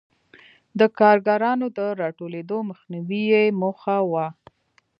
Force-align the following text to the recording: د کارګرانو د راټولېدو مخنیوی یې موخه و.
د 0.79 0.81
کارګرانو 0.99 1.67
د 1.77 1.79
راټولېدو 2.01 2.57
مخنیوی 2.69 3.21
یې 3.33 3.43
موخه 3.61 3.97
و. 4.11 4.13